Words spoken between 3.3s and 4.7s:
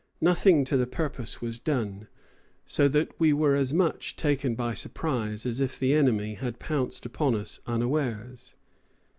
were as much taken